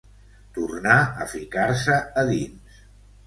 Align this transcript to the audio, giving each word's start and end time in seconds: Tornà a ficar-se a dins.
Tornà 0.53 0.95
a 1.25 1.27
ficar-se 1.33 1.97
a 2.21 2.23
dins. 2.31 2.81